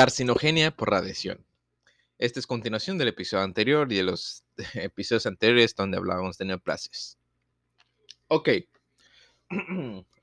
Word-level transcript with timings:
Carcinogenia 0.00 0.70
por 0.70 0.88
radiación. 0.88 1.44
Esta 2.16 2.40
es 2.40 2.46
continuación 2.46 2.96
del 2.96 3.08
episodio 3.08 3.44
anterior 3.44 3.92
y 3.92 3.96
de 3.96 4.02
los 4.02 4.44
episodios 4.72 5.26
anteriores 5.26 5.74
donde 5.74 5.98
hablábamos 5.98 6.38
de 6.38 6.46
neoplasias. 6.46 7.18
Ok. 8.28 8.48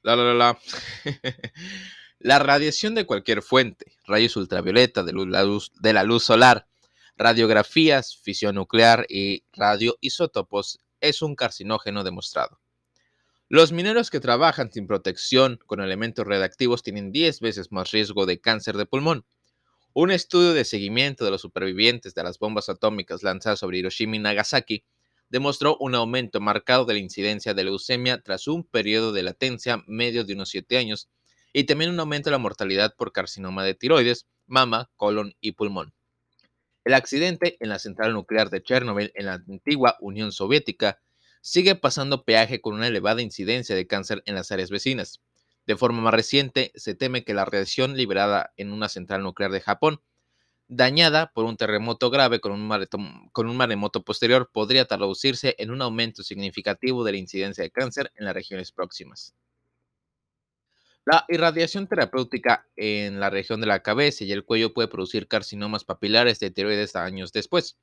la, 0.02 0.16
la, 0.16 0.34
la, 0.34 0.60
la. 2.20 2.40
radiación 2.40 2.96
de 2.96 3.06
cualquier 3.06 3.44
fuente, 3.44 3.92
rayos 4.08 4.36
ultravioleta 4.36 5.04
de, 5.04 5.14
la 5.14 5.44
luz, 5.44 5.72
de 5.80 5.94
la 5.94 6.04
luz 6.04 6.24
solar, 6.24 6.66
radiografías, 7.16 8.18
fisión 8.18 8.56
nuclear 8.56 9.06
y 9.08 9.44
radioisótopos, 9.54 10.80
es 11.02 11.22
un 11.22 11.36
carcinógeno 11.36 12.04
demostrado. 12.04 12.60
Los 13.48 13.72
mineros 13.72 14.10
que 14.10 14.20
trabajan 14.20 14.72
sin 14.72 14.88
protección 14.88 15.60
con 15.68 15.82
elementos 15.82 16.26
reactivos 16.26 16.82
tienen 16.82 17.12
10 17.12 17.42
veces 17.42 17.72
más 17.72 17.92
riesgo 17.92 18.26
de 18.26 18.42
cáncer 18.42 18.76
de 18.76 18.88
pulmón. 18.88 19.24
Un 20.00 20.12
estudio 20.12 20.54
de 20.54 20.64
seguimiento 20.64 21.26
de 21.26 21.32
los 21.32 21.42
supervivientes 21.42 22.14
de 22.14 22.22
las 22.22 22.38
bombas 22.38 22.70
atómicas 22.70 23.24
lanzadas 23.24 23.58
sobre 23.58 23.80
Hiroshima 23.80 24.16
y 24.16 24.20
Nagasaki 24.20 24.84
demostró 25.28 25.76
un 25.80 25.96
aumento 25.96 26.40
marcado 26.40 26.86
de 26.86 26.94
la 26.94 27.00
incidencia 27.00 27.56
de 27.56 27.64
leucemia 27.64 28.22
tras 28.22 28.48
un 28.48 28.64
periodo 28.64 29.12
de 29.12 29.24
latencia 29.24 29.84
medio 29.88 30.24
de 30.24 30.36
unos 30.36 30.50
7 30.50 30.78
años 30.78 31.10
y 31.52 31.64
también 31.64 31.90
un 31.90 32.00
aumento 32.00 32.30
de 32.30 32.34
la 32.34 32.38
mortalidad 32.38 32.94
por 32.96 33.12
carcinoma 33.12 33.64
de 33.64 33.74
tiroides, 33.74 34.28
mama, 34.46 34.92
colon 34.98 35.34
y 35.42 35.54
pulmón. 35.54 35.96
El 36.86 36.94
accidente 36.94 37.58
en 37.60 37.70
la 37.70 37.80
central 37.80 38.14
nuclear 38.14 38.52
de 38.52 38.62
Chernobyl 38.62 39.12
en 39.16 39.26
la 39.26 39.42
antigua 39.50 39.98
Unión 40.00 40.32
Soviética 40.32 41.02
sigue 41.42 41.74
pasando 41.74 42.24
peaje 42.24 42.62
con 42.62 42.76
una 42.76 42.86
elevada 42.86 43.24
incidencia 43.24 43.76
de 43.76 43.88
cáncer 43.88 44.22
en 44.28 44.36
las 44.36 44.52
áreas 44.52 44.70
vecinas. 44.70 45.24
De 45.68 45.76
forma 45.76 46.02
más 46.02 46.14
reciente, 46.14 46.72
se 46.76 46.96
teme 46.96 47.26
que 47.26 47.34
la 47.34 47.44
radiación 47.44 47.98
liberada 47.98 48.54
en 48.56 48.72
una 48.72 48.88
central 48.88 49.22
nuclear 49.22 49.52
de 49.52 49.60
Japón, 49.60 50.02
dañada 50.70 51.32
por 51.34 51.44
un 51.44 51.58
terremoto 51.58 52.10
grave 52.10 52.40
con 52.40 52.54
un, 52.54 53.58
maremoto, 53.58 54.04
posterior, 54.04 54.50
podría 54.52 54.86
traducirse 54.86 55.56
en 55.60 55.72
un 55.72 55.82
aumento 55.82 56.24
significativo 56.24 57.04
de 57.04 57.12
la 57.12 57.18
incidencia 57.18 57.66
de 57.66 57.72
cáncer 57.72 58.14
en 58.16 58.24
las 58.24 58.34
regiones 58.34 58.72
próximas. 58.72 59.36
La 61.04 61.26
irradiación 61.28 61.88
terapéutica 61.88 62.66
en 62.78 63.20
la 63.20 63.30
región 63.30 63.60
de 63.60 63.68
la 63.68 63.84
cabeza 63.84 64.24
y 64.24 64.32
el 64.32 64.46
cuello 64.46 64.74
puede 64.74 64.88
producir 64.88 65.28
carcinomas 65.28 65.84
papilares 65.84 66.40
de 66.40 66.50
tiroides 66.50 66.96
años 66.96 67.34
después. 67.34 67.78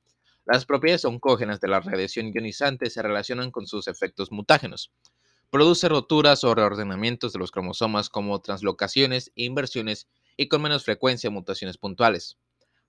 Las 0.45 0.65
propiedades 0.65 1.05
oncógenas 1.05 1.59
de 1.59 1.67
la 1.67 1.81
radiación 1.81 2.31
ionizante 2.33 2.89
se 2.89 3.01
relacionan 3.03 3.51
con 3.51 3.67
sus 3.67 3.87
efectos 3.87 4.31
mutágenos. 4.31 4.91
Produce 5.49 5.87
roturas 5.87 6.43
o 6.43 6.53
reordenamientos 6.53 7.33
de 7.33 7.39
los 7.39 7.51
cromosomas 7.51 8.09
como 8.09 8.41
translocaciones, 8.41 9.31
inversiones 9.35 10.07
y 10.37 10.47
con 10.47 10.61
menos 10.61 10.83
frecuencia 10.83 11.29
mutaciones 11.29 11.77
puntuales. 11.77 12.37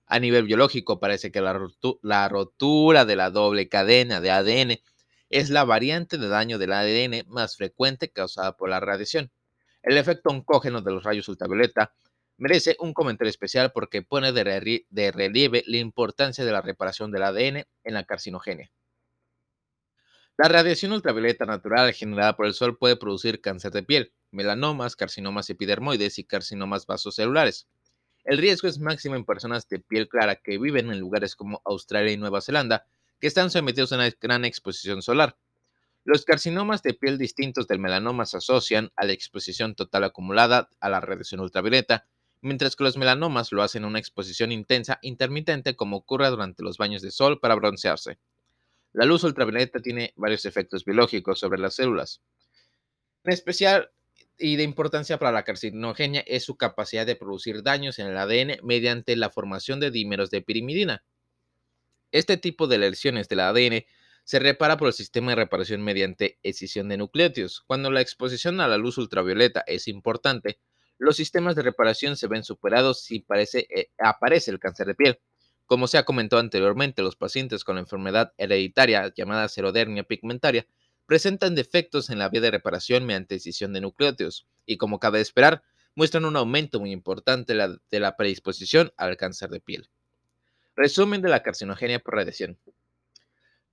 A 0.05 0.19
nivel 0.19 0.45
biológico 0.45 0.99
parece 0.99 1.31
que 1.31 1.41
la, 1.41 2.29
rotura 2.29 3.05
de 3.05 3.15
la 3.15 3.29
doble 3.29 3.67
cadena 3.67 4.21
de 4.21 4.31
ADN 4.31 4.79
es 5.29 5.49
la 5.49 5.65
variante 5.65 6.17
de 6.17 6.29
daño 6.29 6.57
del 6.57 6.71
ADN 6.71 7.23
más 7.27 7.57
frecuente 7.57 8.09
causada 8.09 8.55
por 8.55 8.69
la 8.69 8.79
radiación. 8.79 9.31
El 9.83 9.97
efecto 9.97 10.29
oncógeno 10.29 10.81
de 10.81 10.91
los 10.91 11.03
rayos 11.03 11.27
ultravioleta 11.27 11.93
merece 12.37 12.77
un 12.79 12.93
comentario 12.93 13.29
especial 13.29 13.71
porque 13.73 14.01
pone 14.01 14.31
de, 14.31 15.11
relieve 15.11 15.63
la 15.67 15.77
importancia 15.77 16.45
de 16.45 16.51
la 16.51 16.61
reparación 16.61 17.11
del 17.11 17.23
ADN 17.23 17.65
en 17.83 17.93
la 17.93 18.05
carcinogenia. 18.05 18.71
La 20.37 20.47
radiación 20.47 20.91
ultravioleta 20.91 21.45
natural 21.45 21.93
generada 21.93 22.35
por 22.35 22.45
el 22.45 22.53
sol 22.53 22.77
puede 22.77 22.95
producir 22.95 23.41
cáncer 23.41 23.71
de 23.71 23.81
piel, 23.81 24.13
melanomas, 24.29 24.95
carcinomas 24.95 25.49
epidermoides 25.49 26.19
y 26.19 26.25
carcinomas 26.25 26.85
vasocelulares. 26.85 27.67
El 28.23 28.37
riesgo 28.37 28.67
es 28.67 28.77
máximo 28.77 29.15
en 29.15 29.25
personas 29.25 29.67
de 29.67 29.79
piel 29.79 30.07
clara 30.07 30.35
que 30.35 30.59
viven 30.59 30.91
en 30.91 30.99
lugares 30.99 31.35
como 31.35 31.63
Australia 31.65 32.11
y 32.11 32.17
Nueva 32.17 32.41
Zelanda, 32.41 32.85
que 33.19 33.25
están 33.25 33.49
sometidos 33.49 33.91
a 33.91 33.95
una 33.95 34.11
gran 34.21 34.45
exposición 34.45 35.01
solar. 35.01 35.37
Los 36.03 36.23
carcinomas 36.23 36.83
de 36.83 36.93
piel 36.93 37.17
distintos 37.17 37.67
del 37.67 37.79
melanoma 37.79 38.27
se 38.27 38.37
asocian 38.37 38.91
a 38.95 39.05
la 39.05 39.13
exposición 39.13 39.73
total 39.73 40.03
acumulada 40.03 40.69
a 40.79 40.89
la 40.89 40.99
radiación 40.99 41.41
ultravioleta 41.41 42.05
mientras 42.41 42.75
que 42.75 42.83
los 42.83 42.97
melanomas 42.97 43.51
lo 43.51 43.63
hacen 43.63 43.83
en 43.83 43.89
una 43.89 43.99
exposición 43.99 44.51
intensa 44.51 44.99
intermitente 45.01 45.75
como 45.75 45.97
ocurre 45.97 46.29
durante 46.29 46.63
los 46.63 46.77
baños 46.77 47.01
de 47.01 47.11
sol 47.11 47.39
para 47.39 47.55
broncearse. 47.55 48.19
La 48.97 49.05
luz 49.05 49.23
ultravioleta 49.23 49.79
tiene 49.79 50.11
varios 50.15 50.43
efectos 50.45 50.83
biológicos 50.83 51.39
sobre 51.39 51.59
las 51.59 51.75
células. 51.75 52.23
En 53.25 53.31
especial 53.31 53.91
y 54.39 54.55
de 54.55 54.63
importancia 54.63 55.19
para 55.19 55.31
la 55.31 55.43
carcinogenia 55.43 56.21
es 56.25 56.45
su 56.45 56.57
capacidad 56.57 57.05
de 57.05 57.15
producir 57.15 57.61
daños 57.61 57.99
en 57.99 58.07
el 58.07 58.17
ADN 58.17 58.57
mediante 58.63 59.15
la 59.15 59.29
formación 59.29 59.79
de 59.79 59.91
dímeros 59.91 60.31
de 60.31 60.41
pirimidina. 60.41 61.03
Este 62.11 62.37
tipo 62.37 62.65
de 62.65 62.79
lesiones 62.79 63.29
del 63.29 63.41
ADN 63.41 63.85
se 64.23 64.39
repara 64.39 64.77
por 64.77 64.87
el 64.87 64.93
sistema 64.95 65.29
de 65.29 65.35
reparación 65.35 65.83
mediante 65.83 66.39
escisión 66.41 66.89
de 66.89 66.97
nucleótidos. 66.97 67.61
Cuando 67.67 67.91
la 67.91 68.01
exposición 68.01 68.59
a 68.61 68.67
la 68.67 68.79
luz 68.79 68.97
ultravioleta 68.97 69.63
es 69.67 69.87
importante, 69.87 70.59
los 70.97 71.17
sistemas 71.17 71.55
de 71.55 71.61
reparación 71.61 72.17
se 72.17 72.25
ven 72.25 72.43
superados 72.43 73.03
si 73.03 73.23
eh, 73.29 73.91
aparece 73.99 74.49
el 74.49 74.57
cáncer 74.57 74.87
de 74.87 74.95
piel. 74.95 75.19
Como 75.67 75.87
se 75.87 75.97
ha 75.97 76.05
comentado 76.05 76.39
anteriormente, 76.39 77.01
los 77.01 77.17
pacientes 77.17 77.65
con 77.65 77.75
la 77.75 77.81
enfermedad 77.81 78.33
hereditaria 78.37 79.13
llamada 79.13 79.49
serodermia 79.49 80.03
pigmentaria 80.03 80.65
presentan 81.05 81.55
defectos 81.55 82.09
en 82.09 82.19
la 82.19 82.29
vía 82.29 82.39
de 82.39 82.51
reparación 82.51 83.05
mediante 83.05 83.35
decisión 83.35 83.73
de 83.73 83.81
nucleótidos 83.81 84.47
y, 84.65 84.77
como 84.77 85.01
cabe 85.01 85.19
esperar, 85.19 85.63
muestran 85.93 86.23
un 86.23 86.37
aumento 86.37 86.79
muy 86.79 86.91
importante 86.91 87.53
de 87.53 87.99
la 87.99 88.15
predisposición 88.15 88.93
al 88.95 89.17
cáncer 89.17 89.49
de 89.49 89.59
piel. 89.59 89.89
Resumen 90.77 91.21
de 91.21 91.29
la 91.29 91.43
carcinogenia 91.43 91.99
por 91.99 92.15
radiación. 92.15 92.57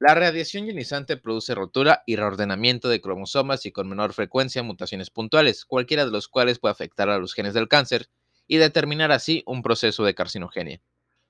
La 0.00 0.16
radiación 0.16 0.66
ionizante 0.66 1.16
produce 1.16 1.54
rotura 1.54 2.02
y 2.06 2.16
reordenamiento 2.16 2.88
de 2.88 3.00
cromosomas 3.00 3.66
y 3.66 3.70
con 3.72 3.88
menor 3.88 4.14
frecuencia 4.14 4.64
mutaciones 4.64 5.10
puntuales, 5.10 5.64
cualquiera 5.64 6.04
de 6.04 6.10
los 6.10 6.26
cuales 6.26 6.58
puede 6.58 6.72
afectar 6.72 7.08
a 7.08 7.18
los 7.18 7.34
genes 7.34 7.54
del 7.54 7.68
cáncer 7.68 8.08
y 8.48 8.56
determinar 8.56 9.12
así 9.12 9.44
un 9.46 9.62
proceso 9.62 10.02
de 10.04 10.16
carcinogenia. 10.16 10.80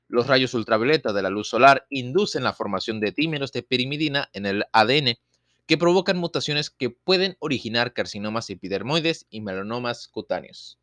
Los 0.08 0.26
rayos 0.26 0.54
ultravioleta 0.54 1.12
de 1.12 1.22
la 1.22 1.30
luz 1.30 1.48
solar 1.48 1.86
inducen 1.88 2.44
la 2.44 2.52
formación 2.52 3.00
de 3.00 3.12
dímeros 3.12 3.52
de 3.52 3.62
pirimidina 3.62 4.28
en 4.32 4.46
el 4.46 4.64
ADN 4.72 5.14
que 5.66 5.78
provocan 5.78 6.18
mutaciones 6.18 6.70
que 6.70 6.90
pueden 6.90 7.36
originar 7.38 7.94
carcinomas 7.94 8.50
epidermoides 8.50 9.26
y 9.30 9.40
melanomas 9.40 10.08
cutáneos. 10.08 10.78